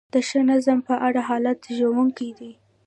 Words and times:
د 0.13 0.15
ښه 0.27 0.39
نظم 0.49 0.79
په 0.87 0.95
اړه 1.07 1.21
حالت 1.29 1.59
ژړونکی 1.77 2.29
دی. 2.39 2.51